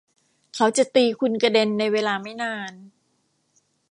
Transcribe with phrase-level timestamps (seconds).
[0.55, 2.71] เขาจะตีคุณกระเด็นในเวลาไม่นาน